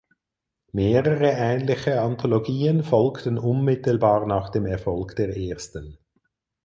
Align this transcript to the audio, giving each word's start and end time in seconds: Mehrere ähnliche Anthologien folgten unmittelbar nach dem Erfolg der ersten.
Mehrere 0.71 1.29
ähnliche 1.33 2.01
Anthologien 2.01 2.83
folgten 2.83 3.37
unmittelbar 3.37 4.25
nach 4.25 4.49
dem 4.49 4.65
Erfolg 4.65 5.15
der 5.15 5.37
ersten. 5.37 5.99